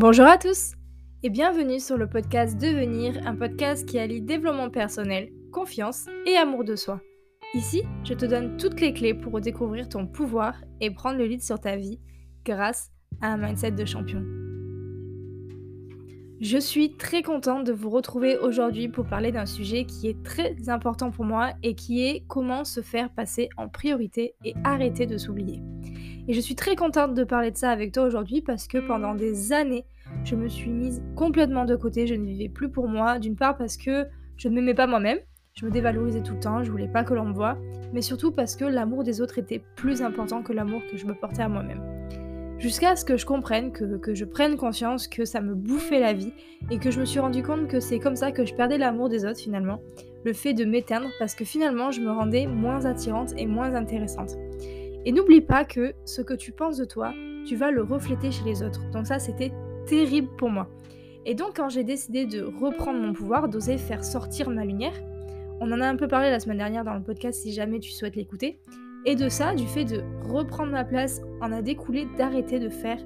Bonjour 0.00 0.26
à 0.26 0.38
tous 0.38 0.74
et 1.24 1.28
bienvenue 1.28 1.80
sur 1.80 1.96
le 1.96 2.08
podcast 2.08 2.56
Devenir, 2.56 3.20
un 3.26 3.34
podcast 3.34 3.84
qui 3.84 3.98
allie 3.98 4.22
développement 4.22 4.70
personnel, 4.70 5.28
confiance 5.50 6.06
et 6.24 6.36
amour 6.36 6.62
de 6.62 6.76
soi. 6.76 7.00
Ici, 7.52 7.82
je 8.04 8.14
te 8.14 8.24
donne 8.24 8.58
toutes 8.58 8.80
les 8.80 8.94
clés 8.94 9.12
pour 9.12 9.40
découvrir 9.40 9.88
ton 9.88 10.06
pouvoir 10.06 10.54
et 10.80 10.92
prendre 10.92 11.18
le 11.18 11.24
lead 11.24 11.42
sur 11.42 11.58
ta 11.58 11.74
vie 11.74 11.98
grâce 12.44 12.92
à 13.20 13.32
un 13.32 13.38
mindset 13.38 13.72
de 13.72 13.84
champion. 13.84 14.22
Je 16.40 16.58
suis 16.58 16.96
très 16.96 17.22
contente 17.22 17.66
de 17.66 17.72
vous 17.72 17.90
retrouver 17.90 18.38
aujourd'hui 18.38 18.88
pour 18.88 19.04
parler 19.04 19.32
d'un 19.32 19.46
sujet 19.46 19.84
qui 19.84 20.06
est 20.06 20.22
très 20.22 20.54
important 20.68 21.10
pour 21.10 21.24
moi 21.24 21.54
et 21.64 21.74
qui 21.74 22.06
est 22.06 22.22
comment 22.28 22.62
se 22.64 22.82
faire 22.82 23.12
passer 23.12 23.48
en 23.56 23.68
priorité 23.68 24.36
et 24.44 24.54
arrêter 24.62 25.06
de 25.06 25.18
s'oublier. 25.18 25.60
Et 26.28 26.34
je 26.34 26.40
suis 26.40 26.54
très 26.54 26.76
contente 26.76 27.14
de 27.14 27.24
parler 27.24 27.50
de 27.50 27.56
ça 27.56 27.70
avec 27.70 27.92
toi 27.92 28.02
aujourd'hui 28.02 28.42
parce 28.42 28.68
que 28.68 28.76
pendant 28.76 29.14
des 29.14 29.54
années, 29.54 29.86
je 30.24 30.36
me 30.36 30.46
suis 30.46 30.70
mise 30.70 31.02
complètement 31.16 31.64
de 31.64 31.74
côté, 31.74 32.06
je 32.06 32.14
ne 32.14 32.26
vivais 32.26 32.50
plus 32.50 32.70
pour 32.70 32.86
moi, 32.86 33.18
d'une 33.18 33.34
part 33.34 33.56
parce 33.56 33.78
que 33.78 34.06
je 34.36 34.48
ne 34.48 34.54
m'aimais 34.54 34.74
pas 34.74 34.86
moi-même, 34.86 35.18
je 35.54 35.64
me 35.64 35.70
dévalorisais 35.70 36.22
tout 36.22 36.34
le 36.34 36.40
temps, 36.40 36.62
je 36.62 36.70
voulais 36.70 36.86
pas 36.86 37.02
que 37.02 37.14
l'on 37.14 37.24
me 37.24 37.32
voie, 37.32 37.56
mais 37.94 38.02
surtout 38.02 38.30
parce 38.30 38.56
que 38.56 38.66
l'amour 38.66 39.04
des 39.04 39.22
autres 39.22 39.38
était 39.38 39.62
plus 39.74 40.02
important 40.02 40.42
que 40.42 40.52
l'amour 40.52 40.82
que 40.90 40.98
je 40.98 41.06
me 41.06 41.14
portais 41.14 41.40
à 41.42 41.48
moi-même. 41.48 41.80
Jusqu'à 42.58 42.94
ce 42.94 43.06
que 43.06 43.16
je 43.16 43.24
comprenne, 43.24 43.72
que, 43.72 43.96
que, 43.96 44.14
je 44.14 44.26
prenne 44.26 44.56
conscience 44.56 45.08
que 45.08 45.24
ça 45.24 45.40
me 45.40 45.54
bouffait 45.54 46.00
la 46.00 46.12
vie 46.12 46.34
et 46.70 46.78
que 46.78 46.90
je 46.90 47.00
me 47.00 47.06
suis 47.06 47.20
rendu 47.20 47.42
compte 47.42 47.68
que 47.68 47.80
c'est 47.80 48.00
comme 48.00 48.16
ça 48.16 48.32
que 48.32 48.44
je 48.44 48.52
perdais 48.54 48.76
l'amour 48.76 49.08
des 49.08 49.24
autres 49.24 49.40
finalement, 49.40 49.80
le 50.24 50.34
fait 50.34 50.52
de 50.52 50.66
m'éteindre 50.66 51.08
parce 51.18 51.34
que 51.34 51.46
finalement 51.46 51.90
je 51.90 52.02
me 52.02 52.10
rendais 52.10 52.46
moins 52.46 52.84
attirante 52.84 53.32
et 53.38 53.46
moins 53.46 53.74
intéressante. 53.74 54.36
Et 55.04 55.12
n'oublie 55.12 55.40
pas 55.40 55.64
que 55.64 55.94
ce 56.04 56.22
que 56.22 56.34
tu 56.34 56.52
penses 56.52 56.76
de 56.76 56.84
toi, 56.84 57.12
tu 57.46 57.56
vas 57.56 57.70
le 57.70 57.82
refléter 57.82 58.30
chez 58.30 58.44
les 58.44 58.62
autres. 58.62 58.88
Donc 58.90 59.06
ça, 59.06 59.18
c'était 59.18 59.52
terrible 59.86 60.28
pour 60.36 60.50
moi. 60.50 60.68
Et 61.24 61.34
donc 61.34 61.56
quand 61.56 61.68
j'ai 61.68 61.84
décidé 61.84 62.26
de 62.26 62.42
reprendre 62.42 63.00
mon 63.00 63.12
pouvoir, 63.12 63.48
d'oser 63.48 63.76
faire 63.76 64.04
sortir 64.04 64.50
ma 64.50 64.64
lumière, 64.64 64.94
on 65.60 65.70
en 65.72 65.80
a 65.80 65.86
un 65.86 65.96
peu 65.96 66.08
parlé 66.08 66.30
la 66.30 66.40
semaine 66.40 66.58
dernière 66.58 66.84
dans 66.84 66.94
le 66.94 67.02
podcast 67.02 67.42
si 67.42 67.52
jamais 67.52 67.80
tu 67.80 67.90
souhaites 67.90 68.16
l'écouter, 68.16 68.60
et 69.04 69.14
de 69.14 69.28
ça, 69.28 69.54
du 69.54 69.66
fait 69.66 69.84
de 69.84 70.02
reprendre 70.28 70.72
ma 70.72 70.84
place, 70.84 71.20
en 71.40 71.52
a 71.52 71.62
découlé 71.62 72.06
d'arrêter 72.16 72.58
de 72.58 72.68
faire 72.68 72.98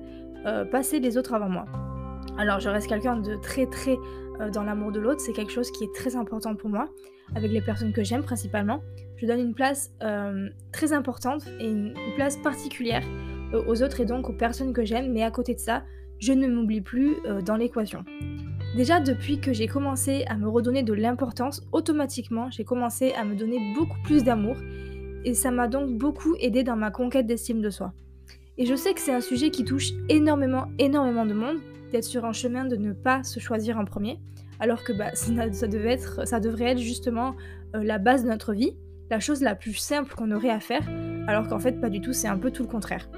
euh, 0.46 0.64
passer 0.64 1.00
les 1.00 1.16
autres 1.16 1.34
avant 1.34 1.48
moi. 1.48 1.64
Alors 2.38 2.60
je 2.60 2.68
reste 2.68 2.88
quelqu'un 2.88 3.16
de 3.16 3.36
très 3.36 3.66
très 3.66 3.96
dans 4.52 4.62
l'amour 4.62 4.92
de 4.92 5.00
l'autre, 5.00 5.20
c'est 5.20 5.32
quelque 5.32 5.52
chose 5.52 5.70
qui 5.70 5.84
est 5.84 5.94
très 5.94 6.16
important 6.16 6.54
pour 6.54 6.70
moi, 6.70 6.88
avec 7.34 7.50
les 7.50 7.60
personnes 7.60 7.92
que 7.92 8.02
j'aime 8.02 8.22
principalement 8.22 8.80
je 9.22 9.28
donne 9.28 9.40
une 9.40 9.54
place 9.54 9.92
euh, 10.02 10.48
très 10.72 10.92
importante 10.92 11.46
et 11.60 11.70
une, 11.70 11.94
place 12.16 12.36
particulière 12.36 13.04
euh, 13.54 13.62
aux 13.68 13.82
autres 13.82 14.00
et 14.00 14.04
donc 14.04 14.28
aux 14.28 14.32
personnes 14.32 14.72
que 14.72 14.84
j'aime, 14.84 15.12
mais 15.12 15.22
à 15.22 15.30
côté 15.30 15.54
de 15.54 15.60
ça, 15.60 15.84
je 16.18 16.32
ne 16.32 16.48
m'oublie 16.48 16.80
plus 16.80 17.14
euh, 17.24 17.40
dans 17.40 17.54
l'équation. 17.54 18.04
Déjà 18.76 18.98
depuis 18.98 19.38
que 19.38 19.52
j'ai 19.52 19.68
commencé 19.68 20.24
à 20.26 20.36
me 20.36 20.48
redonner 20.48 20.82
de 20.82 20.92
l'importance, 20.92 21.62
automatiquement 21.70 22.50
j'ai 22.50 22.64
commencé 22.64 23.12
à 23.12 23.24
me 23.24 23.36
donner 23.36 23.60
beaucoup 23.76 23.98
plus 24.02 24.24
d'amour 24.24 24.56
et 25.24 25.34
ça 25.34 25.52
m'a 25.52 25.68
donc 25.68 25.96
beaucoup 25.96 26.34
aidé 26.40 26.64
dans 26.64 26.76
ma 26.76 26.90
conquête 26.90 27.26
d'estime 27.26 27.60
de 27.60 27.70
soi. 27.70 27.92
Et 28.58 28.66
je 28.66 28.74
sais 28.74 28.92
que 28.92 29.00
c'est 29.00 29.14
un 29.14 29.20
sujet 29.20 29.50
qui 29.50 29.64
touche 29.64 29.90
énormément, 30.08 30.66
énormément 30.78 31.26
de 31.26 31.34
monde, 31.34 31.58
d'être 31.92 32.04
sur 32.04 32.24
un 32.24 32.32
chemin 32.32 32.64
de 32.64 32.76
ne 32.76 32.92
pas 32.92 33.22
se 33.22 33.38
choisir 33.38 33.78
en 33.78 33.84
premier, 33.84 34.18
alors 34.60 34.82
que 34.82 34.92
bah, 34.92 35.10
ça, 35.14 35.68
devait 35.68 35.92
être, 35.92 36.26
ça 36.26 36.40
devrait 36.40 36.72
être 36.72 36.78
justement 36.78 37.34
la 37.74 37.98
base 37.98 38.24
de 38.24 38.28
notre 38.28 38.52
vie 38.52 38.74
la 39.12 39.20
chose 39.20 39.42
la 39.42 39.54
plus 39.54 39.74
simple 39.74 40.14
qu'on 40.14 40.30
aurait 40.30 40.48
à 40.48 40.58
faire, 40.58 40.88
alors 41.28 41.46
qu'en 41.46 41.58
fait 41.58 41.78
pas 41.78 41.90
du 41.90 42.00
tout, 42.00 42.14
c'est 42.14 42.28
un 42.28 42.38
peu 42.38 42.50
tout 42.50 42.62
le 42.62 42.68
contraire. 42.68 43.10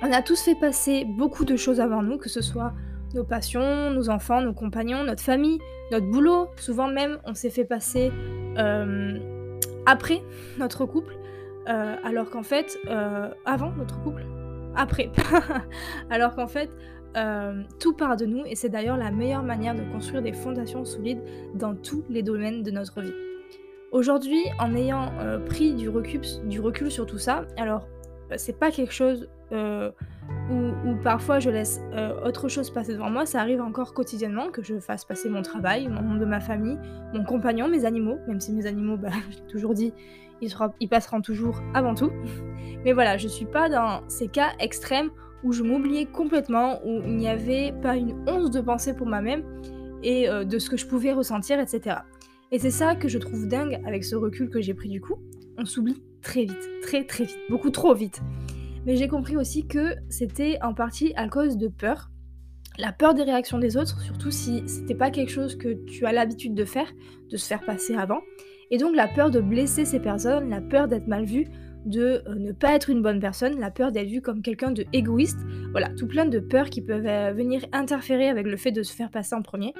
On 0.00 0.10
a 0.10 0.22
tous 0.22 0.40
fait 0.42 0.54
passer 0.54 1.04
beaucoup 1.04 1.44
de 1.44 1.54
choses 1.54 1.80
avant 1.80 2.02
nous, 2.02 2.16
que 2.16 2.30
ce 2.30 2.40
soit 2.40 2.72
nos 3.14 3.22
passions, 3.22 3.90
nos 3.90 4.08
enfants, 4.08 4.40
nos 4.40 4.54
compagnons, 4.54 5.04
notre 5.04 5.22
famille, 5.22 5.58
notre 5.90 6.06
boulot. 6.06 6.48
Souvent 6.56 6.88
même, 6.88 7.18
on 7.26 7.34
s'est 7.34 7.50
fait 7.50 7.66
passer 7.66 8.10
euh, 8.56 9.18
après 9.84 10.22
notre 10.58 10.86
couple, 10.86 11.14
euh, 11.68 11.94
alors 12.04 12.30
qu'en 12.30 12.42
fait, 12.42 12.78
euh, 12.88 13.28
avant 13.44 13.70
notre 13.72 14.02
couple, 14.02 14.24
après, 14.74 15.10
alors 16.10 16.34
qu'en 16.34 16.48
fait, 16.48 16.70
tout 17.78 17.92
part 17.94 18.16
de 18.16 18.26
nous 18.26 18.42
et 18.46 18.54
c'est 18.54 18.68
d'ailleurs 18.68 18.96
la 18.96 19.10
meilleure 19.10 19.42
manière 19.42 19.74
de 19.74 19.82
construire 19.92 20.22
des 20.22 20.32
fondations 20.32 20.84
solides 20.84 21.22
dans 21.54 21.74
tous 21.74 22.04
les 22.08 22.22
domaines 22.22 22.62
de 22.62 22.70
notre 22.70 23.00
vie. 23.00 23.12
Aujourd'hui, 23.92 24.42
en 24.58 24.74
ayant 24.74 25.12
euh, 25.20 25.38
pris 25.38 25.74
du 25.74 25.90
recul, 25.90 26.90
sur 26.90 27.04
tout 27.04 27.18
ça, 27.18 27.44
alors 27.58 27.86
euh, 28.30 28.36
c'est 28.38 28.58
pas 28.58 28.70
quelque 28.70 28.94
chose 28.94 29.28
euh, 29.52 29.90
où, 30.50 30.94
parfois 31.04 31.40
je 31.40 31.50
laisse 31.50 31.78
autre 32.24 32.48
chose 32.48 32.70
passer 32.70 32.94
devant 32.94 33.10
moi, 33.10 33.26
ça 33.26 33.40
arrive 33.40 33.60
encore 33.60 33.92
quotidiennement 33.92 34.50
que 34.50 34.62
je 34.62 34.78
fasse 34.78 35.04
passer 35.04 35.28
mon 35.28 35.42
travail, 35.42 35.88
mon 35.88 36.00
monde 36.00 36.20
de 36.20 36.24
ma 36.24 36.40
famille, 36.40 36.78
mon 37.12 37.22
compagnon, 37.22 37.68
mes 37.68 37.84
animaux, 37.84 38.16
même 38.26 38.40
si 38.40 38.54
mes 38.54 38.64
animaux, 38.64 38.96
bah, 38.96 39.10
j'ai 39.30 39.46
toujours 39.52 39.74
dit, 39.74 39.92
ils, 40.40 40.54
ils, 40.80 40.88
passeront 40.88 41.20
toujours 41.20 41.60
avant 41.74 41.94
tout. 41.94 42.10
Mais 42.86 42.94
voilà, 42.94 43.18
je 43.18 43.28
suis 43.28 43.44
pas 43.44 43.68
dans 43.68 44.08
ces 44.08 44.28
cas 44.28 44.52
extrêmes 44.58 45.10
où 45.44 45.52
je 45.52 45.62
m'oubliais 45.62 46.06
complètement, 46.06 46.80
où 46.84 47.00
il 47.04 47.16
n'y 47.16 47.28
avait 47.28 47.72
pas 47.82 47.96
une 47.96 48.14
once 48.28 48.50
de 48.50 48.60
pensée 48.60 48.94
pour 48.94 49.06
moi-même 49.06 49.44
et 50.02 50.28
de 50.28 50.58
ce 50.58 50.70
que 50.70 50.76
je 50.76 50.86
pouvais 50.86 51.12
ressentir, 51.12 51.60
etc. 51.60 51.96
Et 52.50 52.58
c'est 52.58 52.70
ça 52.70 52.94
que 52.94 53.08
je 53.08 53.18
trouve 53.18 53.46
dingue 53.46 53.80
avec 53.86 54.04
ce 54.04 54.14
recul 54.14 54.50
que 54.50 54.60
j'ai 54.60 54.74
pris 54.74 54.88
du 54.88 55.00
coup. 55.00 55.16
On 55.58 55.64
s'oublie 55.64 56.02
très 56.20 56.42
vite, 56.42 56.70
très 56.82 57.04
très 57.04 57.24
vite, 57.24 57.38
beaucoup 57.48 57.70
trop 57.70 57.94
vite. 57.94 58.20
Mais 58.84 58.96
j'ai 58.96 59.08
compris 59.08 59.36
aussi 59.36 59.66
que 59.66 59.94
c'était 60.08 60.58
en 60.62 60.74
partie 60.74 61.12
à 61.16 61.28
cause 61.28 61.56
de 61.56 61.68
peur. 61.68 62.10
La 62.78 62.90
peur 62.90 63.14
des 63.14 63.22
réactions 63.22 63.58
des 63.58 63.76
autres, 63.76 64.00
surtout 64.00 64.30
si 64.30 64.62
c'était 64.66 64.94
pas 64.94 65.10
quelque 65.10 65.30
chose 65.30 65.56
que 65.56 65.84
tu 65.84 66.06
as 66.06 66.12
l'habitude 66.12 66.54
de 66.54 66.64
faire, 66.64 66.90
de 67.30 67.36
se 67.36 67.46
faire 67.46 67.64
passer 67.64 67.94
avant. 67.94 68.20
Et 68.70 68.78
donc 68.78 68.96
la 68.96 69.08
peur 69.08 69.30
de 69.30 69.40
blesser 69.40 69.84
ces 69.84 70.00
personnes, 70.00 70.48
la 70.48 70.60
peur 70.60 70.88
d'être 70.88 71.06
mal 71.06 71.26
vue, 71.26 71.46
de 71.84 72.22
euh, 72.26 72.34
ne 72.34 72.52
pas 72.52 72.74
être 72.74 72.90
une 72.90 73.02
bonne 73.02 73.20
personne, 73.20 73.58
la 73.58 73.70
peur 73.70 73.92
d'être 73.92 74.08
vu 74.08 74.20
comme 74.20 74.42
quelqu'un 74.42 74.70
de 74.70 74.84
égoïste, 74.92 75.38
voilà, 75.72 75.88
tout 75.90 76.06
plein 76.06 76.26
de 76.26 76.38
peurs 76.38 76.70
qui 76.70 76.80
peuvent 76.80 77.06
euh, 77.06 77.32
venir 77.32 77.64
interférer 77.72 78.28
avec 78.28 78.46
le 78.46 78.56
fait 78.56 78.72
de 78.72 78.82
se 78.82 78.92
faire 78.92 79.10
passer 79.10 79.34
en 79.34 79.42
premier. 79.42 79.74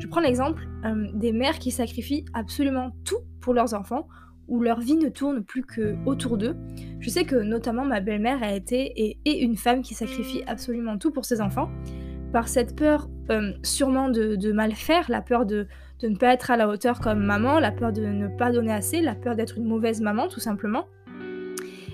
Je 0.00 0.06
prends 0.06 0.20
l'exemple 0.20 0.66
euh, 0.84 1.06
des 1.14 1.32
mères 1.32 1.58
qui 1.58 1.70
sacrifient 1.70 2.24
absolument 2.34 2.90
tout 3.04 3.20
pour 3.40 3.54
leurs 3.54 3.74
enfants, 3.74 4.08
où 4.48 4.60
leur 4.60 4.80
vie 4.80 4.96
ne 4.96 5.08
tourne 5.08 5.44
plus 5.44 5.64
que 5.64 5.96
autour 6.06 6.36
d'eux. 6.36 6.56
Je 7.00 7.10
sais 7.10 7.24
que 7.24 7.36
notamment 7.36 7.84
ma 7.84 8.00
belle-mère 8.00 8.42
a 8.42 8.54
été 8.54 8.92
et 8.96 9.18
est 9.24 9.38
une 9.38 9.56
femme 9.56 9.82
qui 9.82 9.94
sacrifie 9.94 10.42
absolument 10.46 10.98
tout 10.98 11.10
pour 11.10 11.24
ses 11.24 11.40
enfants, 11.40 11.68
par 12.32 12.48
cette 12.48 12.76
peur 12.76 13.08
sûrement 13.64 14.08
de, 14.08 14.52
mal 14.52 14.72
faire, 14.72 15.06
la 15.08 15.20
peur 15.20 15.46
de, 15.46 15.66
de 15.98 16.08
ne 16.08 16.16
pas 16.16 16.32
être 16.32 16.52
à 16.52 16.56
la 16.56 16.68
hauteur 16.68 17.00
comme 17.00 17.24
maman, 17.24 17.58
la 17.58 17.72
peur 17.72 17.92
de 17.92 18.02
ne 18.06 18.28
pas 18.28 18.52
donner 18.52 18.72
assez, 18.72 19.00
la 19.00 19.16
peur 19.16 19.34
d'être 19.34 19.58
une 19.58 19.66
mauvaise 19.66 20.00
maman 20.00 20.28
tout 20.28 20.38
simplement. 20.38 20.86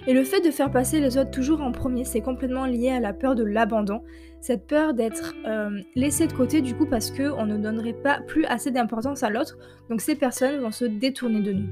Et 0.06 0.14
le 0.14 0.24
fait 0.24 0.40
de 0.40 0.50
faire 0.50 0.70
passer 0.70 1.00
les 1.00 1.16
autres 1.16 1.30
toujours 1.30 1.60
en 1.60 1.70
premier, 1.70 2.04
c'est 2.04 2.20
complètement 2.20 2.66
lié 2.66 2.90
à 2.90 2.98
la 2.98 3.12
peur 3.12 3.36
de 3.36 3.44
l'abandon, 3.44 4.02
cette 4.40 4.66
peur 4.66 4.94
d'être 4.94 5.34
euh, 5.46 5.80
laissé 5.94 6.26
de 6.26 6.32
côté 6.32 6.60
du 6.60 6.74
coup 6.74 6.86
parce 6.86 7.12
qu'on 7.12 7.46
ne 7.46 7.56
donnerait 7.56 7.92
pas 7.92 8.20
plus 8.26 8.44
assez 8.46 8.72
d'importance 8.72 9.22
à 9.22 9.30
l'autre, 9.30 9.56
donc 9.88 10.00
ces 10.00 10.16
personnes 10.16 10.60
vont 10.60 10.72
se 10.72 10.84
détourner 10.84 11.40
de 11.40 11.52
nous. 11.52 11.68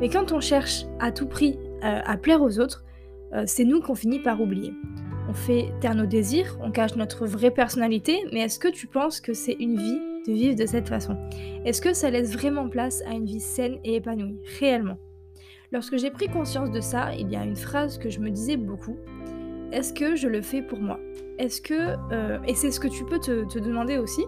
Mais 0.00 0.08
quand 0.08 0.30
on 0.30 0.40
cherche 0.40 0.84
à 1.00 1.10
tout 1.10 1.26
prix 1.26 1.58
euh, 1.82 2.00
à 2.04 2.16
plaire 2.16 2.42
aux 2.42 2.60
autres, 2.60 2.84
euh, 3.32 3.42
c'est 3.46 3.64
nous 3.64 3.80
qu'on 3.80 3.96
finit 3.96 4.20
par 4.20 4.40
oublier. 4.40 4.72
On 5.28 5.34
fait 5.34 5.72
taire 5.80 5.96
nos 5.96 6.06
désirs, 6.06 6.56
on 6.62 6.70
cache 6.70 6.94
notre 6.94 7.26
vraie 7.26 7.50
personnalité, 7.50 8.24
mais 8.32 8.40
est-ce 8.40 8.60
que 8.60 8.68
tu 8.68 8.86
penses 8.86 9.20
que 9.20 9.32
c'est 9.32 9.56
une 9.58 9.76
vie 9.76 9.98
de 10.28 10.32
vivre 10.32 10.54
de 10.54 10.66
cette 10.66 10.88
façon? 10.88 11.16
Est-ce 11.64 11.80
que 11.80 11.92
ça 11.92 12.10
laisse 12.10 12.32
vraiment 12.34 12.68
place 12.68 13.02
à 13.08 13.14
une 13.14 13.24
vie 13.24 13.40
saine 13.40 13.78
et 13.82 13.96
épanouie, 13.96 14.38
réellement? 14.60 14.98
Lorsque 15.74 15.96
j'ai 15.96 16.12
pris 16.12 16.28
conscience 16.28 16.70
de 16.70 16.80
ça, 16.80 17.12
il 17.16 17.28
y 17.32 17.34
a 17.34 17.42
une 17.42 17.56
phrase 17.56 17.98
que 17.98 18.08
je 18.08 18.20
me 18.20 18.30
disais 18.30 18.56
beaucoup. 18.56 18.96
Est-ce 19.72 19.92
que 19.92 20.14
je 20.14 20.28
le 20.28 20.40
fais 20.40 20.62
pour 20.62 20.78
moi? 20.78 21.00
Est-ce 21.36 21.60
que... 21.60 21.96
Euh, 22.12 22.38
et 22.46 22.54
c'est 22.54 22.70
ce 22.70 22.78
que 22.78 22.86
tu 22.86 23.04
peux 23.04 23.18
te, 23.18 23.58
demander 23.58 23.98
aussi. 23.98 24.22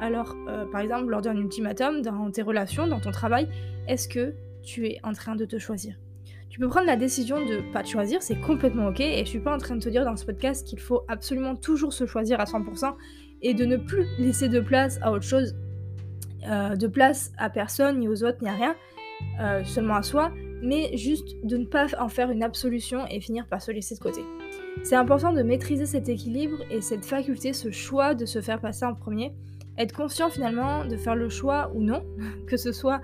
Alors, 0.00 0.36
euh, 0.46 0.64
par 0.66 0.80
exemple, 0.80 1.10
lors 1.10 1.20
d'un 1.20 1.36
ultimatum, 1.36 2.02
dans 2.02 2.30
tes 2.30 2.42
relations, 2.42 2.86
dans 2.86 3.00
ton 3.00 3.10
travail, 3.10 3.48
est-ce 3.88 4.06
que 4.06 4.36
tu 4.62 4.86
es 4.86 5.00
en 5.02 5.12
train 5.12 5.34
de 5.34 5.44
te 5.44 5.58
choisir? 5.58 5.96
Tu 6.50 6.60
peux 6.60 6.68
prendre 6.68 6.86
la 6.86 6.94
décision 6.94 7.44
de 7.44 7.72
pas 7.72 7.82
te 7.82 7.88
choisir, 7.88 8.22
c'est 8.22 8.40
complètement 8.40 8.86
ok, 8.86 9.00
et 9.00 9.24
je 9.24 9.28
suis 9.28 9.40
pas 9.40 9.56
en 9.56 9.58
train 9.58 9.74
de 9.74 9.82
te 9.82 9.88
dire 9.88 10.04
dans 10.04 10.16
ce 10.16 10.24
podcast 10.24 10.64
qu'il 10.64 10.78
faut 10.78 11.02
absolument 11.08 11.56
toujours 11.56 11.92
se 11.92 12.06
choisir 12.06 12.38
à 12.38 12.44
100% 12.44 12.94
et 13.40 13.54
de 13.54 13.64
ne 13.64 13.76
plus 13.76 14.06
laisser 14.20 14.48
de 14.48 14.60
place 14.60 15.00
à 15.02 15.10
autre 15.10 15.24
chose, 15.24 15.56
euh, 16.48 16.76
de 16.76 16.86
place 16.86 17.32
à 17.38 17.50
personne, 17.50 17.98
ni 17.98 18.06
aux 18.06 18.22
autres, 18.22 18.38
ni 18.40 18.48
à 18.48 18.52
rien, 18.52 18.76
seulement 19.64 19.94
à 19.94 20.02
soi, 20.02 20.30
mais 20.62 20.96
juste 20.96 21.36
de 21.44 21.56
ne 21.56 21.66
pas 21.66 21.86
en 21.98 22.08
faire 22.08 22.30
une 22.30 22.42
absolution 22.42 23.06
et 23.08 23.20
finir 23.20 23.46
par 23.46 23.60
se 23.60 23.70
laisser 23.72 23.96
de 23.96 24.00
côté. 24.00 24.22
C'est 24.84 24.96
important 24.96 25.32
de 25.32 25.42
maîtriser 25.42 25.86
cet 25.86 26.08
équilibre 26.08 26.58
et 26.70 26.80
cette 26.80 27.04
faculté, 27.04 27.52
ce 27.52 27.70
choix 27.70 28.14
de 28.14 28.24
se 28.24 28.40
faire 28.40 28.60
passer 28.60 28.84
en 28.84 28.94
premier, 28.94 29.32
être 29.76 29.92
conscient 29.92 30.30
finalement 30.30 30.84
de 30.84 30.96
faire 30.96 31.16
le 31.16 31.28
choix 31.28 31.70
ou 31.74 31.82
non, 31.82 32.04
que 32.46 32.56
ce 32.56 32.72
soit, 32.72 33.00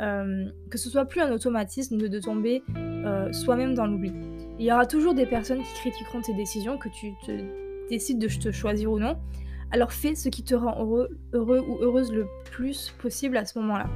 euh, 0.00 0.46
que 0.70 0.78
ce 0.78 0.88
soit 0.88 1.04
plus 1.04 1.20
un 1.20 1.32
automatisme 1.32 1.96
de, 1.96 2.18
tomber 2.20 2.62
euh, 2.76 3.32
soi-même 3.32 3.74
dans 3.74 3.86
l'oubli. 3.86 4.12
Il 4.58 4.64
y 4.64 4.72
aura 4.72 4.86
toujours 4.86 5.14
des 5.14 5.26
personnes 5.26 5.62
qui 5.62 5.74
critiqueront 5.80 6.20
tes 6.20 6.34
décisions, 6.34 6.78
que 6.78 6.88
tu 6.88 7.12
décides 7.88 8.18
de 8.18 8.28
te 8.28 8.52
choisir 8.52 8.92
ou 8.92 8.98
non. 8.98 9.16
alors 9.72 9.92
fais 9.92 10.14
ce 10.14 10.28
qui 10.28 10.44
te 10.44 10.54
rend 10.54 10.76
heureux 11.32 11.64
ou 11.66 11.78
heureuse 11.80 12.12
le 12.12 12.26
plus 12.44 12.94
possible 13.00 13.36
à 13.36 13.44
ce 13.44 13.58
moment-là. 13.58 13.88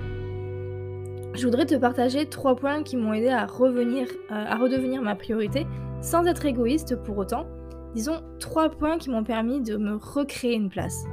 Je 1.34 1.44
voudrais 1.44 1.66
te 1.66 1.74
partager 1.74 2.26
trois 2.26 2.54
points 2.54 2.84
qui 2.84 2.96
m'ont 2.96 3.12
aidé 3.12 3.28
à 3.28 3.44
revenir, 3.44 4.06
euh, 4.30 4.34
à 4.46 4.56
redevenir 4.56 5.02
ma 5.02 5.16
priorité, 5.16 5.66
sans 6.00 6.24
être 6.26 6.46
égoïste 6.46 6.94
pour 6.94 7.18
autant. 7.18 7.46
Disons 7.92 8.22
trois 8.38 8.68
points 8.68 8.98
qui 8.98 9.10
m'ont 9.10 9.24
permis 9.24 9.60
de 9.60 9.76
me 9.76 9.96
recréer 9.96 10.54
une 10.54 10.68
place. 10.68 11.04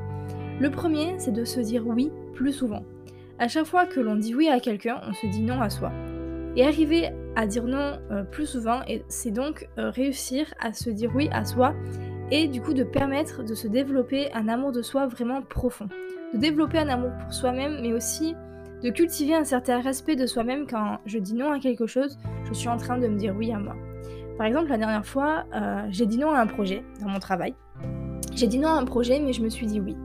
Le 0.59 0.69
premier, 0.69 1.15
c'est 1.17 1.31
de 1.31 1.43
se 1.43 1.59
dire 1.59 1.87
oui 1.87 2.11
plus 2.35 2.53
souvent. 2.53 2.85
À 3.39 3.47
chaque 3.47 3.65
fois 3.65 3.87
que 3.87 3.99
l'on 3.99 4.15
dit 4.15 4.35
oui 4.35 4.47
à 4.47 4.59
quelqu'un, 4.59 5.01
on 5.07 5.13
se 5.13 5.25
dit 5.25 5.41
non 5.41 5.59
à 5.59 5.71
soi. 5.71 5.91
Et 6.55 6.67
arriver 6.67 7.09
à 7.35 7.47
dire 7.47 7.63
non 7.63 7.97
euh, 8.11 8.23
plus 8.23 8.45
souvent, 8.45 8.81
c'est 9.07 9.31
donc 9.31 9.67
euh, 9.79 9.89
réussir 9.89 10.53
à 10.59 10.71
se 10.71 10.91
dire 10.91 11.09
oui 11.15 11.29
à 11.31 11.45
soi 11.45 11.73
et 12.29 12.47
du 12.47 12.61
coup 12.61 12.75
de 12.75 12.83
permettre 12.83 13.43
de 13.43 13.55
se 13.55 13.67
développer 13.67 14.31
un 14.33 14.47
amour 14.49 14.71
de 14.71 14.83
soi 14.83 15.07
vraiment 15.07 15.41
profond. 15.41 15.89
De 16.35 16.37
développer 16.37 16.77
un 16.77 16.89
amour 16.89 17.11
pour 17.23 17.33
soi-même, 17.33 17.79
mais 17.81 17.93
aussi 17.93 18.35
de 18.83 18.89
cultiver 18.89 19.35
un 19.35 19.43
certain 19.43 19.79
respect 19.79 20.15
de 20.15 20.25
soi-même 20.25 20.65
quand 20.67 20.97
je 21.05 21.19
dis 21.19 21.33
non 21.33 21.51
à 21.51 21.59
quelque 21.59 21.85
chose, 21.85 22.17
je 22.45 22.53
suis 22.53 22.67
en 22.67 22.77
train 22.77 22.97
de 22.97 23.07
me 23.07 23.17
dire 23.17 23.35
oui 23.37 23.51
à 23.51 23.59
moi. 23.59 23.75
Par 24.37 24.47
exemple, 24.47 24.69
la 24.69 24.77
dernière 24.77 25.05
fois, 25.05 25.45
euh, 25.53 25.85
j'ai 25.89 26.07
dit 26.07 26.17
non 26.17 26.31
à 26.31 26.39
un 26.39 26.47
projet 26.47 26.83
dans 26.99 27.09
mon 27.09 27.19
travail. 27.19 27.53
J'ai 28.33 28.47
dit 28.47 28.57
non 28.57 28.69
à 28.69 28.79
un 28.79 28.85
projet, 28.85 29.19
mais 29.19 29.33
je 29.33 29.43
me 29.43 29.49
suis 29.49 29.67
dit 29.67 29.79
oui. 29.79 29.95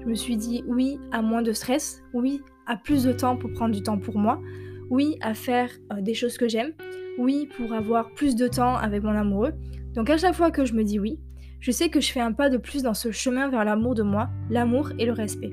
Je 0.00 0.06
me 0.06 0.14
suis 0.14 0.36
dit 0.36 0.64
oui 0.66 0.98
à 1.10 1.20
moins 1.20 1.42
de 1.42 1.52
stress, 1.52 2.02
oui 2.14 2.40
à 2.66 2.76
plus 2.76 3.04
de 3.04 3.12
temps 3.12 3.36
pour 3.36 3.52
prendre 3.52 3.74
du 3.74 3.82
temps 3.82 3.98
pour 3.98 4.16
moi, 4.16 4.40
oui 4.88 5.18
à 5.20 5.34
faire 5.34 5.70
euh, 5.92 6.00
des 6.00 6.14
choses 6.14 6.38
que 6.38 6.48
j'aime, 6.48 6.72
oui 7.18 7.48
pour 7.56 7.74
avoir 7.74 8.10
plus 8.14 8.34
de 8.34 8.48
temps 8.48 8.76
avec 8.76 9.02
mon 9.02 9.14
amoureux. 9.14 9.52
Donc 9.94 10.08
à 10.08 10.16
chaque 10.16 10.34
fois 10.34 10.50
que 10.50 10.64
je 10.64 10.72
me 10.72 10.84
dis 10.84 10.98
oui, 10.98 11.20
je 11.60 11.70
sais 11.70 11.90
que 11.90 12.00
je 12.00 12.10
fais 12.10 12.20
un 12.20 12.32
pas 12.32 12.48
de 12.48 12.56
plus 12.56 12.82
dans 12.82 12.94
ce 12.94 13.10
chemin 13.10 13.48
vers 13.48 13.64
l'amour 13.64 13.94
de 13.94 14.02
moi, 14.02 14.30
l'amour 14.48 14.90
et 14.98 15.04
le 15.04 15.12
respect. 15.12 15.52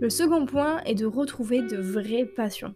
Le 0.00 0.10
second 0.10 0.46
point 0.46 0.80
est 0.84 0.94
de 0.94 1.06
retrouver 1.06 1.60
de 1.60 1.76
vraies 1.76 2.24
passions. 2.24 2.72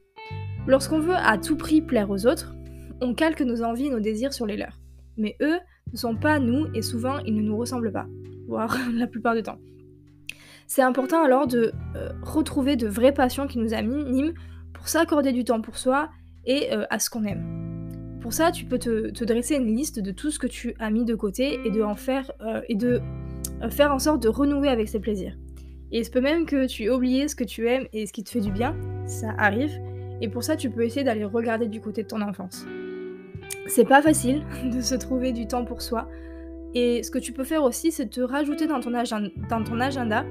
Lorsqu'on 0.66 0.98
veut 0.98 1.14
à 1.14 1.38
tout 1.38 1.56
prix 1.56 1.80
plaire 1.80 2.10
aux 2.10 2.26
autres, 2.26 2.52
on 3.00 3.14
calque 3.14 3.42
nos 3.42 3.62
envies 3.62 3.86
et 3.86 3.90
nos 3.90 4.00
désirs 4.00 4.32
sur 4.32 4.44
les 4.44 4.56
leurs. 4.56 4.80
Mais 5.16 5.36
eux 5.40 5.58
ne 5.92 5.96
sont 5.96 6.16
pas 6.16 6.40
nous 6.40 6.66
et 6.74 6.82
souvent 6.82 7.18
ils 7.20 7.36
ne 7.36 7.42
nous 7.42 7.56
ressemblent 7.56 7.92
pas, 7.92 8.06
voire 8.48 8.76
la 8.92 9.06
plupart 9.06 9.36
du 9.36 9.42
temps. 9.44 9.58
C'est 10.66 10.82
important 10.82 11.22
alors 11.22 11.46
de 11.46 11.70
euh, 11.94 12.08
retrouver 12.22 12.74
de 12.74 12.88
vraies 12.88 13.14
passions 13.14 13.46
qui 13.46 13.60
nous 13.60 13.72
animent 13.72 14.34
pour 14.72 14.88
s'accorder 14.88 15.32
du 15.32 15.44
temps 15.44 15.60
pour 15.60 15.78
soi 15.78 16.10
et 16.44 16.72
euh, 16.72 16.86
à 16.90 16.98
ce 16.98 17.08
qu'on 17.08 17.22
aime. 17.22 18.18
Pour 18.20 18.32
ça, 18.32 18.50
tu 18.50 18.64
peux 18.64 18.78
te, 18.78 19.24
dresser 19.24 19.54
une 19.54 19.76
liste 19.76 20.00
de 20.00 20.10
tout 20.10 20.32
ce 20.32 20.40
que 20.40 20.48
tu 20.48 20.74
as 20.80 20.90
mis 20.90 21.04
de 21.04 21.14
côté 21.14 21.60
et 21.64 21.70
de 21.70 21.82
en 21.82 21.94
faire 21.94 22.32
euh, 22.40 22.62
et 22.68 22.74
de 22.74 23.00
faire 23.70 23.92
en 23.92 24.00
sorte 24.00 24.20
de 24.20 24.28
renouer 24.28 24.68
avec 24.68 24.88
ces 24.88 24.98
plaisirs. 24.98 25.36
Et 25.92 25.98
il 25.98 26.04
se 26.04 26.10
peut 26.10 26.20
même 26.20 26.46
que 26.46 26.66
tu 26.66 26.84
aies 26.84 26.90
oublié 26.90 27.28
ce 27.28 27.36
que 27.36 27.44
tu 27.44 27.68
aimes 27.68 27.86
et 27.92 28.06
ce 28.06 28.12
qui 28.12 28.24
te 28.24 28.30
fait 28.30 28.40
du 28.40 28.50
bien, 28.50 28.74
ça 29.06 29.34
arrive, 29.36 29.78
et 30.22 30.28
pour 30.28 30.42
ça 30.42 30.56
tu 30.56 30.70
peux 30.70 30.84
essayer 30.84 31.04
d'aller 31.04 31.24
regarder 31.24 31.68
du 31.68 31.80
côté 31.80 32.02
de 32.02 32.08
ton 32.08 32.22
enfance. 32.22 32.66
C'est 33.66 33.84
pas 33.84 34.00
facile 34.00 34.42
de 34.72 34.80
se 34.80 34.94
trouver 34.94 35.32
du 35.32 35.46
temps 35.46 35.64
pour 35.64 35.82
soi, 35.82 36.08
et 36.74 37.02
ce 37.02 37.10
que 37.10 37.18
tu 37.18 37.32
peux 37.32 37.44
faire 37.44 37.62
aussi, 37.62 37.92
c'est 37.92 38.06
te 38.06 38.22
rajouter 38.22 38.66
dans 38.66 38.80
ton, 38.80 38.94
agenda, 38.94 40.24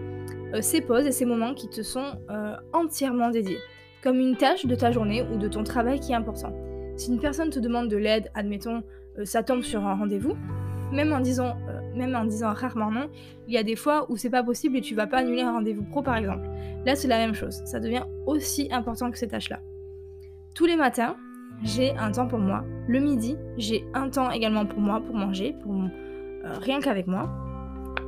euh, 0.53 0.61
ces 0.61 0.81
pauses 0.81 1.05
et 1.05 1.11
ces 1.11 1.25
moments 1.25 1.53
qui 1.53 1.69
te 1.69 1.83
sont 1.83 2.17
euh, 2.31 2.55
entièrement 2.73 3.29
dédiés, 3.29 3.59
comme 4.01 4.19
une 4.19 4.35
tâche 4.35 4.65
de 4.65 4.73
ta 4.73 4.91
journée 4.91 5.21
ou 5.21 5.37
de 5.37 5.47
ton 5.47 5.63
travail 5.63 5.99
qui 5.99 6.13
est 6.13 6.15
important. 6.15 6.51
Si 6.97 7.11
une 7.11 7.19
personne 7.19 7.51
te 7.51 7.59
demande 7.59 7.89
de 7.89 7.97
l'aide, 7.97 8.31
admettons, 8.33 8.81
euh, 9.19 9.25
ça 9.25 9.43
tombe 9.43 9.61
sur 9.61 9.85
un 9.85 9.93
rendez-vous, 9.93 10.35
même 10.91 11.13
en 11.13 11.19
disant 11.19 11.55
même 11.95 12.15
en 12.15 12.25
disant 12.25 12.53
rarement 12.53 12.91
non, 12.91 13.09
il 13.47 13.53
y 13.53 13.57
a 13.57 13.63
des 13.63 13.75
fois 13.75 14.05
où 14.09 14.17
c'est 14.17 14.29
pas 14.29 14.43
possible 14.43 14.77
et 14.77 14.81
tu 14.81 14.95
vas 14.95 15.07
pas 15.07 15.19
annuler 15.19 15.41
un 15.41 15.53
rendez-vous 15.53 15.83
pro 15.83 16.01
par 16.01 16.15
exemple. 16.15 16.47
Là, 16.85 16.95
c'est 16.95 17.07
la 17.07 17.17
même 17.17 17.33
chose. 17.33 17.61
Ça 17.65 17.79
devient 17.79 18.03
aussi 18.25 18.69
important 18.71 19.11
que 19.11 19.17
ces 19.17 19.27
tâches-là. 19.27 19.59
Tous 20.55 20.65
les 20.65 20.75
matins, 20.75 21.15
j'ai 21.63 21.95
un 21.97 22.11
temps 22.11 22.27
pour 22.27 22.39
moi. 22.39 22.63
Le 22.87 22.99
midi, 22.99 23.37
j'ai 23.57 23.85
un 23.93 24.09
temps 24.09 24.31
également 24.31 24.65
pour 24.65 24.79
moi, 24.79 24.99
pour 24.99 25.15
manger, 25.15 25.55
pour 25.61 25.73
euh, 25.73 26.57
rien 26.59 26.79
qu'avec 26.79 27.07
moi 27.07 27.29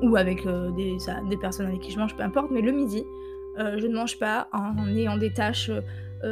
ou 0.01 0.15
avec 0.17 0.45
euh, 0.45 0.71
des, 0.71 1.37
personnes 1.37 1.67
avec 1.67 1.79
qui 1.81 1.91
je 1.91 1.99
mange, 1.99 2.15
peu 2.15 2.23
importe. 2.23 2.51
Mais 2.51 2.61
le 2.61 2.71
midi, 2.71 3.03
euh, 3.59 3.77
je 3.77 3.87
ne 3.87 3.95
mange 3.95 4.17
pas 4.17 4.47
en 4.51 4.87
ayant 4.87 5.17
des 5.17 5.31
tâches 5.31 5.71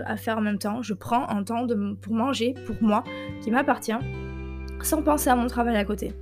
à 0.05 0.15
faire 0.15 0.37
en 0.37 0.41
même 0.41 0.57
temps. 0.57 0.81
Je 0.81 0.93
prends 0.93 1.27
un 1.27 1.43
temps 1.43 1.67
pour 2.01 2.13
manger, 2.13 2.55
pour 2.65 2.77
moi, 2.81 3.03
qui 3.41 3.51
m'appartient, 3.51 3.91
sans 4.81 5.01
penser 5.03 5.29
à 5.29 5.35
mon 5.35 5.47
travail 5.47 5.75
à 5.75 5.83
côté. 5.83 6.13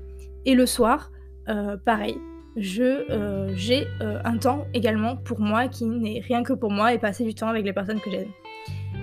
Et 0.45 0.55
le 0.55 0.65
soir, 0.65 1.11
euh, 1.49 1.77
pareil, 1.77 2.17
je 2.55 3.09
euh, 3.09 3.51
j'ai 3.55 3.87
euh, 4.01 4.19
un 4.23 4.37
temps 4.37 4.67
également 4.73 5.15
pour 5.15 5.39
moi 5.39 5.67
qui 5.67 5.85
n'est 5.85 6.19
rien 6.19 6.43
que 6.43 6.53
pour 6.53 6.71
moi 6.71 6.93
et 6.93 6.99
passer 6.99 7.23
du 7.23 7.33
temps 7.33 7.47
avec 7.47 7.65
les 7.65 7.73
personnes 7.73 7.99
que 7.99 8.11
j'aime. 8.11 8.29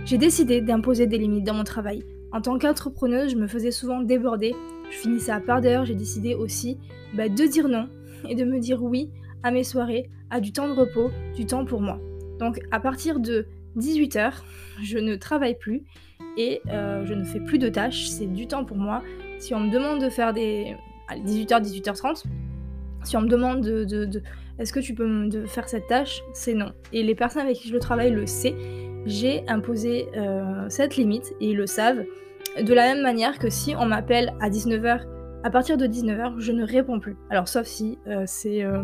J'ai 0.05 0.19
décidé 0.19 0.61
d'imposer 0.61 1.07
des 1.07 1.19
limites 1.19 1.45
dans 1.45 1.55
mon 1.55 1.65
travail. 1.65 2.05
En 2.33 2.41
tant 2.41 2.59
qu'entrepreneuse, 2.59 3.33
je 3.33 3.37
me 3.37 3.49
faisais 3.49 3.71
souvent 3.73 4.01
déborder. 4.01 4.55
Je 4.91 4.97
finissais 4.97 5.33
à 5.33 5.41
part 5.41 5.61
d'heure. 5.61 5.85
J'ai 5.85 5.95
décidé 5.95 6.35
aussi 6.35 6.79
bah, 7.15 7.29
de 7.29 7.47
dire 7.47 7.69
non 7.69 7.89
et 8.29 8.35
de 8.35 8.45
me 8.45 8.61
dire 8.61 8.83
oui 8.83 9.11
à 9.43 9.51
mes 9.51 9.65
soirées, 9.65 10.09
à 10.31 10.41
du 10.41 10.53
temps 10.53 10.69
de 10.69 10.73
repos, 10.73 11.11
du 11.35 11.47
temps 11.47 11.65
pour 11.65 11.81
moi. 11.81 11.99
Donc 12.39 12.61
à 12.71 12.79
partir 12.79 13.19
de 13.19 13.47
18h, 13.77 14.43
je 14.83 14.99
ne 14.99 15.17
travaille 15.17 15.59
plus 15.59 15.83
et 16.37 16.61
je 16.69 17.15
ne 17.15 17.25
fais 17.25 17.41
plus 17.41 17.59
de 17.59 17.69
tâches. 17.69 18.07
C'est 18.07 18.27
du 18.27 18.47
temps 18.47 18.65
pour 18.65 18.77
moi. 18.77 19.03
Si 19.39 19.55
on 19.55 19.61
me 19.61 19.71
demande 19.71 20.01
de 20.01 20.09
faire 20.09 20.33
des, 20.33 20.77
18h, 21.15 21.63
18h30. 21.63 22.25
Si 23.05 23.17
on 23.17 23.21
me 23.21 23.29
demande 23.29 23.61
de, 23.61 24.23
est-ce 24.59 24.73
que 24.73 24.81
tu 24.81 24.95
peux 24.95 25.07
me 25.07 25.47
faire 25.47 25.69
cette 25.69 25.87
tâche, 25.87 26.23
c'est 26.33 26.55
non. 26.55 26.73
Et 26.93 27.03
les 27.03 27.15
personnes 27.15 27.43
avec 27.43 27.57
qui 27.57 27.69
je 27.69 27.77
travaille 27.77 28.11
le 28.11 28.27
savent. 28.27 28.55
J'ai 29.07 29.45
imposé 29.49 30.09
euh, 30.17 30.67
cette 30.69 30.97
limite 30.97 31.33
et 31.41 31.51
ils 31.51 31.57
le 31.57 31.67
savent. 31.67 32.03
De 32.61 32.75
la 32.75 32.93
même 32.93 33.03
manière 33.03 33.39
que 33.39 33.51
si 33.51 33.77
on 33.77 33.87
m'appelle 33.87 34.35
à 34.41 34.51
19h, 34.51 35.01
à 35.45 35.51
partir 35.51 35.77
de 35.77 35.87
19h, 35.87 36.41
je 36.41 36.53
ne 36.53 36.65
réponds 36.65 36.99
plus. 36.99 37.17
Alors 37.31 37.47
sauf 37.47 37.67
si 37.67 37.99
euh, 38.09 38.25
c'est 38.27 38.65
euh, 38.65 38.83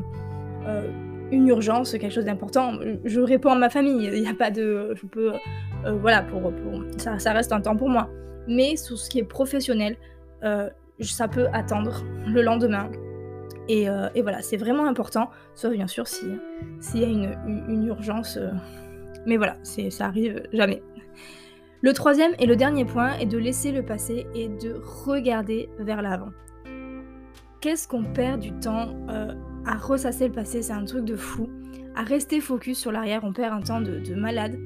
une 1.32 1.48
urgence, 1.48 1.92
quelque 1.92 2.12
chose 2.12 2.26
d'important, 2.26 2.74
je 3.04 3.20
réponds 3.20 3.50
à 3.50 3.58
ma 3.58 3.70
famille. 3.70 4.08
Il 4.12 4.22
n'y 4.22 4.28
a 4.28 4.34
pas 4.34 4.52
de, 4.52 4.94
je 4.94 5.06
peux, 5.06 5.32
voilà, 6.00 6.22
pour, 6.22 6.52
ça, 6.98 7.18
ça, 7.18 7.32
reste 7.32 7.50
un 7.50 7.60
temps 7.60 7.76
pour 7.76 7.88
moi. 7.88 8.08
Mais 8.46 8.76
sur 8.76 8.98
ce 8.98 9.10
qui 9.10 9.18
est 9.18 9.24
professionnel, 9.24 9.96
ça 11.02 11.28
peut 11.28 11.48
attendre 11.52 12.04
le 12.26 12.42
lendemain. 12.42 12.90
Euh, 13.70 14.08
et, 14.14 14.22
voilà, 14.22 14.42
c'est 14.42 14.56
vraiment 14.56 14.86
important, 14.86 15.30
sauf 15.54 15.72
bien 15.72 15.86
sûr 15.86 16.06
s'il 16.06 16.40
y 16.94 17.04
a 17.04 17.08
une, 17.08 17.86
urgence. 17.86 18.36
Euh, 18.36 18.50
mais 19.26 19.36
voilà, 19.36 19.56
ça 19.62 20.06
arrive 20.06 20.42
jamais. 20.52 20.82
Le 21.80 21.92
troisième 21.92 22.32
et 22.38 22.46
le 22.46 22.56
dernier 22.56 22.84
point 22.84 23.14
est 23.18 23.26
de 23.26 23.38
laisser 23.38 23.72
le 23.72 23.84
passé 23.84 24.26
et 24.34 24.48
de 24.48 24.80
regarder 25.06 25.68
vers 25.78 26.02
l'avant. 26.02 26.30
Qu'est-ce 27.60 27.86
qu'on 27.86 28.04
perd 28.04 28.40
du 28.40 28.52
temps 28.52 28.94
euh, 29.08 29.34
à 29.66 29.76
ressasser 29.76 30.28
le 30.28 30.32
passé? 30.32 30.62
C'est 30.62 30.72
un 30.72 30.84
truc 30.84 31.04
de 31.04 31.16
fou. 31.16 31.48
À 31.94 32.02
rester 32.02 32.40
focus 32.40 32.78
sur 32.78 32.90
l'arrière, 32.90 33.22
on 33.24 33.32
perd 33.32 33.52
un 33.52 33.60
temps 33.60 33.80
de, 33.80 34.00
de, 34.00 34.14
malade. 34.14 34.58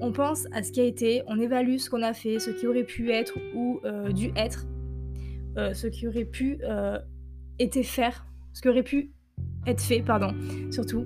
On 0.00 0.12
pense 0.12 0.46
à 0.52 0.62
ce 0.62 0.72
qui 0.72 0.80
a 0.80 0.84
été, 0.84 1.22
on 1.26 1.38
évalue 1.40 1.76
ce 1.78 1.90
qu'on 1.90 2.02
a 2.02 2.12
fait, 2.12 2.38
ce 2.38 2.50
qui 2.50 2.66
aurait 2.66 2.84
pu 2.84 3.10
être 3.10 3.36
ou 3.54 3.80
dû 4.12 4.30
être 4.36 4.64
euh, 5.58 5.74
ce 5.74 5.86
qui 5.86 6.06
aurait 6.06 6.24
pu 6.24 6.58
euh, 6.62 6.98
être 7.58 7.82
faire, 7.82 8.26
ce 8.52 8.62
qui 8.62 8.68
aurait 8.68 8.82
pu 8.82 9.12
être 9.66 9.80
fait, 9.80 10.02
pardon, 10.02 10.34
surtout. 10.70 11.04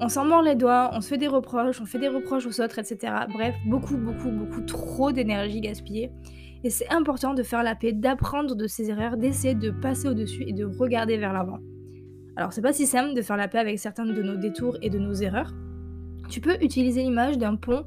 On 0.00 0.08
s'en 0.08 0.24
mord 0.24 0.42
les 0.42 0.56
doigts, 0.56 0.90
on 0.92 1.00
se 1.00 1.08
fait 1.08 1.18
des 1.18 1.28
reproches, 1.28 1.80
on 1.80 1.86
fait 1.86 1.98
des 1.98 2.08
reproches 2.08 2.46
aux 2.46 2.60
autres, 2.60 2.78
etc. 2.78 3.12
Bref, 3.32 3.54
beaucoup, 3.66 3.96
beaucoup, 3.96 4.30
beaucoup 4.30 4.60
trop 4.62 5.12
d'énergie 5.12 5.60
gaspillée. 5.60 6.10
Et 6.64 6.70
c'est 6.70 6.90
important 6.90 7.34
de 7.34 7.42
faire 7.42 7.62
la 7.62 7.74
paix, 7.74 7.92
d'apprendre 7.92 8.54
de 8.54 8.66
ses 8.66 8.90
erreurs, 8.90 9.16
d'essayer 9.16 9.54
de 9.54 9.70
passer 9.70 10.08
au-dessus 10.08 10.44
et 10.46 10.52
de 10.52 10.64
regarder 10.64 11.16
vers 11.16 11.32
l'avant. 11.32 11.58
Alors 12.36 12.52
c'est 12.52 12.62
pas 12.62 12.72
si 12.72 12.86
simple 12.86 13.14
de 13.14 13.22
faire 13.22 13.36
la 13.36 13.48
paix 13.48 13.58
avec 13.58 13.78
certains 13.78 14.04
de 14.04 14.22
nos 14.22 14.36
détours 14.36 14.76
et 14.82 14.90
de 14.90 14.98
nos 14.98 15.14
erreurs. 15.14 15.54
Tu 16.28 16.40
peux 16.40 16.56
utiliser 16.62 17.02
l'image 17.02 17.38
d'un 17.38 17.56
pont 17.56 17.86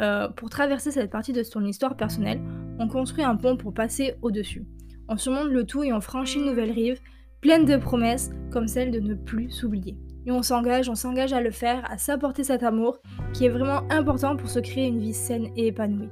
euh, 0.00 0.28
pour 0.30 0.50
traverser 0.50 0.90
cette 0.90 1.10
partie 1.10 1.32
de 1.32 1.42
ton 1.42 1.64
histoire 1.64 1.96
personnelle. 1.96 2.40
On 2.78 2.88
construit 2.88 3.22
un 3.22 3.36
pont 3.36 3.56
pour 3.56 3.72
passer 3.72 4.14
au-dessus. 4.22 4.64
On 5.08 5.16
surmonte 5.16 5.50
le 5.50 5.64
tout 5.64 5.82
et 5.82 5.92
on 5.92 6.00
franchit 6.00 6.38
une 6.38 6.46
nouvelle 6.46 6.70
rive, 6.70 6.98
pleine 7.40 7.64
de 7.64 7.76
promesses, 7.76 8.30
comme 8.50 8.68
celle 8.68 8.90
de 8.90 9.00
ne 9.00 9.14
plus 9.14 9.50
s'oublier. 9.50 9.96
Et 10.26 10.32
on 10.32 10.42
s'engage, 10.42 10.88
on 10.88 10.94
s'engage 10.94 11.32
à 11.32 11.42
le 11.42 11.50
faire, 11.50 11.82
à 11.90 11.98
s'apporter 11.98 12.44
cet 12.44 12.62
amour 12.62 12.98
qui 13.34 13.44
est 13.44 13.50
vraiment 13.50 13.82
important 13.90 14.36
pour 14.36 14.48
se 14.48 14.58
créer 14.58 14.86
une 14.86 15.00
vie 15.00 15.12
saine 15.12 15.48
et 15.56 15.66
épanouie. 15.66 16.08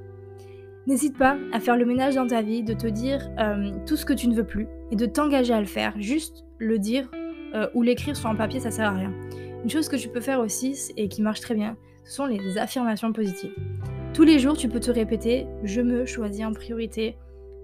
N'hésite 0.85 1.17
pas 1.17 1.37
à 1.51 1.59
faire 1.59 1.77
le 1.77 1.85
ménage 1.85 2.15
dans 2.15 2.27
ta 2.27 2.41
vie, 2.41 2.61
de 2.61 2.73
te 2.73 2.87
dire 2.87 3.29
euh, 3.39 3.71
tout 3.87 3.95
ce 3.95 4.05
que 4.05 4.13
tu 4.13 4.27
ne 4.27 4.35
veux 4.35 4.45
plus 4.45 4.67
et 4.91 4.95
de 4.95 5.05
t'engager 5.05 5.53
à 5.53 5.59
le 5.59 5.65
faire. 5.65 5.93
Juste 5.97 6.43
le 6.59 6.77
dire 6.77 7.09
euh, 7.55 7.67
ou 7.73 7.81
l'écrire 7.81 8.15
sur 8.15 8.29
un 8.29 8.35
papier, 8.35 8.59
ça 8.59 8.69
sert 8.69 8.89
à 8.89 8.93
rien. 8.93 9.13
Une 9.63 9.69
chose 9.69 9.87
que 9.87 9.95
tu 9.95 10.09
peux 10.09 10.19
faire 10.19 10.39
aussi 10.39 10.77
et 10.97 11.07
qui 11.07 11.21
marche 11.21 11.39
très 11.39 11.55
bien, 11.55 11.77
ce 12.03 12.13
sont 12.15 12.25
les 12.25 12.57
affirmations 12.57 13.13
positives. 13.13 13.53
Tous 14.13 14.23
les 14.23 14.37
jours, 14.37 14.57
tu 14.57 14.67
peux 14.67 14.79
te 14.79 14.91
répéter 14.91 15.47
je 15.63 15.81
me 15.81 16.05
choisis 16.05 16.45
en 16.45 16.51
priorité, 16.51 17.15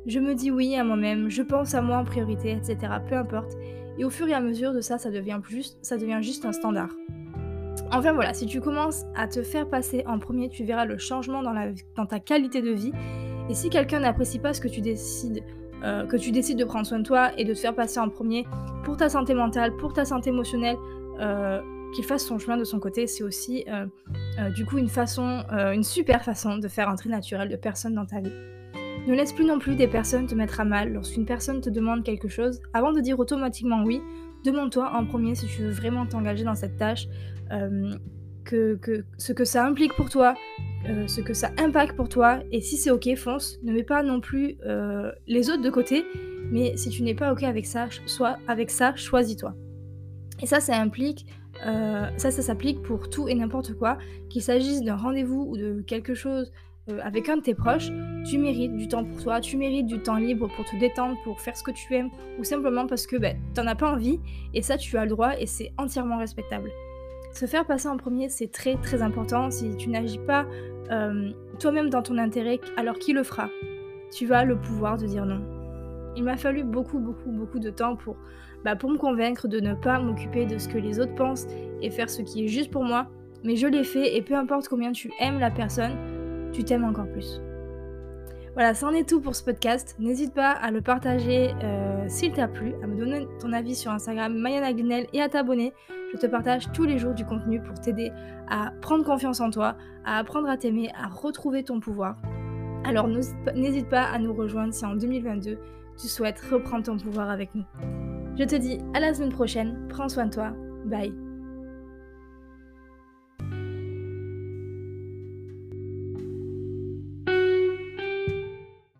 je 0.09 0.19
me 0.19 0.33
dis 0.33 0.49
oui 0.49 0.75
à 0.75 0.83
moi-même, 0.83 1.29
je 1.29 1.43
pense 1.43 1.75
à 1.75 1.81
moi 1.81 1.97
en 1.97 2.03
priorité, 2.03 2.51
etc. 2.51 2.77
Peu 3.07 3.15
importe. 3.15 3.53
Et 3.99 4.03
au 4.03 4.09
fur 4.09 4.27
et 4.27 4.33
à 4.33 4.41
mesure 4.41 4.73
de 4.73 4.81
ça, 4.81 4.97
ça 4.97 5.11
devient 5.11 5.39
juste, 6.21 6.45
un 6.45 6.51
standard. 6.51 6.89
Enfin 7.91 8.13
voilà, 8.13 8.33
si 8.33 8.47
tu 8.47 8.59
commences 8.59 9.05
à 9.15 9.27
te 9.27 9.43
faire 9.43 9.69
passer 9.69 10.03
en 10.07 10.17
premier, 10.17 10.49
tu 10.49 10.63
verras 10.63 10.85
le 10.85 10.97
changement 10.97 11.43
dans 11.43 12.05
ta 12.05 12.19
qualité 12.19 12.61
de 12.61 12.71
vie. 12.71 12.91
Et 13.49 13.53
si 13.53 13.69
quelqu'un 13.69 13.99
n'apprécie 13.99 14.39
pas 14.39 14.53
ce 14.53 14.61
que 14.61 14.67
tu 14.67 14.81
décides, 14.81 15.43
euh, 15.83 16.05
que 16.05 16.17
tu 16.17 16.31
décides 16.31 16.57
de 16.57 16.65
prendre 16.65 16.87
soin 16.87 16.99
de 16.99 17.03
toi 17.03 17.31
et 17.37 17.45
de 17.45 17.53
te 17.53 17.59
faire 17.59 17.75
passer 17.75 17.99
en 17.99 18.09
premier 18.09 18.47
pour 18.83 18.97
ta 18.97 19.09
santé 19.09 19.33
mentale, 19.33 19.75
pour 19.77 19.93
ta 19.93 20.05
santé 20.05 20.29
émotionnelle, 20.29 20.77
euh, 21.19 21.61
qu'il 21.93 22.05
fasse 22.05 22.25
son 22.25 22.39
chemin 22.39 22.57
de 22.57 22.63
son 22.63 22.79
côté, 22.79 23.05
c'est 23.05 23.23
aussi 23.23 23.65
euh, 23.67 24.49
du 24.51 24.65
coup 24.65 24.77
une 24.77 24.89
façon, 24.89 25.43
une 25.51 25.83
super 25.83 26.23
façon 26.23 26.57
de 26.57 26.67
faire 26.67 26.89
entrer 26.89 27.09
naturel 27.09 27.49
de 27.49 27.55
personnes 27.55 27.95
dans 27.95 28.05
ta 28.05 28.21
vie. 28.21 28.31
Ne 29.07 29.15
laisse 29.15 29.33
plus 29.33 29.45
non 29.45 29.59
plus 29.59 29.75
des 29.75 29.87
personnes 29.87 30.27
te 30.27 30.35
mettre 30.35 30.59
à 30.59 30.65
mal 30.65 30.93
lorsqu'une 30.93 31.25
personne 31.25 31.61
te 31.61 31.69
demande 31.69 32.03
quelque 32.03 32.27
chose. 32.27 32.61
Avant 32.73 32.91
de 32.91 32.99
dire 32.99 33.19
automatiquement 33.19 33.83
oui, 33.83 34.01
demande-toi 34.43 34.91
en 34.93 35.05
premier 35.05 35.35
si 35.35 35.47
tu 35.47 35.63
veux 35.63 35.71
vraiment 35.71 36.05
t'engager 36.05 36.43
dans 36.43 36.55
cette 36.55 36.77
tâche, 36.77 37.07
euh, 37.51 37.95
que, 38.43 38.77
ce 39.17 39.31
que 39.31 39.45
ça 39.45 39.65
implique 39.65 39.93
pour 39.93 40.09
toi, 40.09 40.33
euh, 40.87 41.07
ce 41.07 41.21
que 41.21 41.33
ça 41.33 41.51
impacte 41.57 41.95
pour 41.95 42.09
toi, 42.09 42.39
et 42.51 42.61
si 42.61 42.77
c'est 42.77 42.89
ok, 42.89 43.15
fonce. 43.15 43.59
Ne 43.63 43.73
mets 43.73 43.83
pas 43.83 44.01
non 44.03 44.21
plus 44.21 44.57
euh, 44.65 45.11
les 45.27 45.49
autres 45.49 45.61
de 45.61 45.69
côté, 45.69 46.03
mais 46.51 46.75
si 46.77 46.89
tu 46.89 47.03
n'es 47.03 47.13
pas 47.13 47.31
ok 47.31 47.43
avec 47.43 47.65
ça, 47.65 47.87
soit 48.05 48.37
avec 48.47 48.71
ça, 48.71 48.95
choisis-toi. 48.95 49.53
Et 50.41 50.45
ça, 50.45 50.59
ça 50.59 50.83
ça, 52.17 52.31
ça 52.31 52.41
s'applique 52.41 52.81
pour 52.81 53.09
tout 53.09 53.27
et 53.27 53.35
n'importe 53.35 53.73
quoi, 53.73 53.97
qu'il 54.29 54.41
s'agisse 54.41 54.81
d'un 54.81 54.95
rendez-vous 54.95 55.47
ou 55.49 55.57
de 55.57 55.83
quelque 55.85 56.13
chose 56.13 56.51
avec 57.03 57.29
un 57.29 57.37
de 57.37 57.41
tes 57.41 57.53
proches, 57.53 57.89
tu 58.29 58.37
mérites 58.37 58.75
du 58.75 58.87
temps 58.87 59.03
pour 59.03 59.21
toi, 59.23 59.39
tu 59.39 59.57
mérites 59.57 59.85
du 59.85 59.99
temps 59.99 60.15
libre 60.15 60.47
pour 60.55 60.65
te 60.65 60.75
détendre, 60.77 61.15
pour 61.23 61.39
faire 61.39 61.55
ce 61.55 61.63
que 61.63 61.71
tu 61.71 61.93
aimes, 61.95 62.09
ou 62.37 62.43
simplement 62.43 62.87
parce 62.87 63.07
que 63.07 63.17
ben, 63.17 63.37
t'en 63.53 63.67
as 63.67 63.75
pas 63.75 63.91
envie, 63.91 64.19
et 64.53 64.61
ça 64.61 64.77
tu 64.77 64.97
as 64.97 65.03
le 65.03 65.09
droit, 65.09 65.37
et 65.39 65.45
c'est 65.45 65.71
entièrement 65.77 66.17
respectable. 66.17 66.69
Se 67.31 67.45
faire 67.45 67.65
passer 67.65 67.87
en 67.87 67.97
premier, 67.97 68.29
c'est 68.29 68.51
très 68.51 68.75
très 68.77 69.01
important. 69.01 69.51
Si 69.51 69.75
tu 69.77 69.89
n'agis 69.89 70.17
pas 70.17 70.45
euh, 70.91 71.31
toi-même 71.59 71.89
dans 71.89 72.01
ton 72.01 72.17
intérêt, 72.17 72.59
alors 72.75 72.97
qui 72.97 73.13
le 73.13 73.23
fera? 73.23 73.49
Tu 74.11 74.25
vas 74.25 74.43
le 74.43 74.57
pouvoir 74.57 74.97
de 74.97 75.05
dire 75.05 75.25
non. 75.25 75.41
Il 76.15 76.23
m'a 76.23 76.37
fallu 76.37 76.63
beaucoup 76.63 76.97
beaucoup 76.97 77.29
beaucoup 77.29 77.59
de 77.59 77.69
temps 77.69 77.95
pour, 77.95 78.17
bah, 78.65 78.75
pour 78.75 78.89
me 78.89 78.97
convaincre 78.97 79.47
de 79.47 79.59
ne 79.59 79.75
pas 79.75 79.99
m'occuper 79.99 80.47
de 80.47 80.57
ce 80.57 80.67
que 80.67 80.79
les 80.79 80.99
autres 80.99 81.13
pensent 81.13 81.45
et 81.81 81.91
faire 81.91 82.09
ce 82.09 82.23
qui 82.23 82.43
est 82.43 82.47
juste 82.47 82.71
pour 82.71 82.83
moi. 82.83 83.07
Mais 83.43 83.55
je 83.55 83.67
l'ai 83.67 83.83
fait 83.83 84.17
et 84.17 84.21
peu 84.21 84.33
importe 84.33 84.67
combien 84.67 84.91
tu 84.91 85.11
aimes 85.19 85.39
la 85.39 85.51
personne, 85.51 85.93
tu 86.51 86.63
t'aimes 86.63 86.83
encore 86.83 87.07
plus. 87.07 87.41
Voilà, 88.53 88.73
c'en 88.73 88.91
est 88.91 89.07
tout 89.07 89.21
pour 89.21 89.35
ce 89.35 89.43
podcast. 89.43 89.95
N'hésite 89.99 90.33
pas 90.33 90.51
à 90.51 90.71
le 90.71 90.81
partager 90.81 91.53
euh, 91.63 92.05
s'il 92.07 92.33
t'a 92.33 92.47
plu, 92.47 92.73
à 92.83 92.87
me 92.87 92.97
donner 92.97 93.27
ton 93.39 93.53
avis 93.53 93.75
sur 93.75 93.91
Instagram, 93.91 94.35
Mayana 94.35 94.73
Glinel, 94.73 95.07
et 95.13 95.21
à 95.21 95.29
t'abonner. 95.29 95.73
Je 96.11 96.17
te 96.17 96.25
partage 96.25 96.71
tous 96.73 96.83
les 96.83 96.97
jours 96.97 97.13
du 97.13 97.25
contenu 97.25 97.61
pour 97.61 97.79
t'aider 97.79 98.11
à 98.49 98.71
prendre 98.81 99.05
confiance 99.05 99.39
en 99.39 99.49
toi, 99.51 99.75
à 100.03 100.17
apprendre 100.17 100.49
à 100.49 100.57
t'aimer, 100.57 100.89
à 100.99 101.07
retrouver 101.07 101.63
ton 101.63 101.79
pouvoir. 101.79 102.17
Alors 102.83 103.07
n'hésite 103.55 103.89
pas 103.89 104.03
à 104.03 104.17
nous 104.19 104.33
rejoindre 104.33 104.73
si 104.73 104.85
en 104.85 104.95
2022 104.95 105.57
tu 105.99 106.07
souhaites 106.07 106.39
reprendre 106.51 106.83
ton 106.83 106.97
pouvoir 106.97 107.29
avec 107.29 107.53
nous. 107.53 107.65
Je 108.37 108.45
te 108.45 108.55
dis 108.55 108.79
à 108.93 108.99
la 108.99 109.13
semaine 109.13 109.31
prochaine, 109.31 109.87
prends 109.89 110.09
soin 110.09 110.25
de 110.25 110.33
toi, 110.33 110.53
bye 110.85 111.28